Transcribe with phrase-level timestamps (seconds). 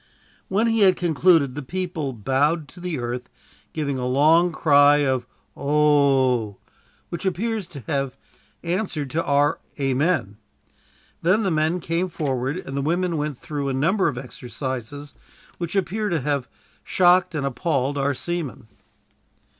[0.47, 3.29] When he had concluded, the people bowed to the earth,
[3.71, 6.57] giving a long cry of "Oh,"
[7.09, 8.17] which appears to have
[8.63, 10.37] answered to our "Amen."
[11.21, 15.13] Then the men came forward, and the women went through a number of exercises,
[15.59, 16.49] which appear to have
[16.83, 18.69] shocked and appalled our seamen.